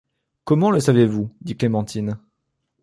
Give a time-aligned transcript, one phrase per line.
[0.45, 1.29] Comment le savez-vous?
[1.41, 2.17] dit Clémentine.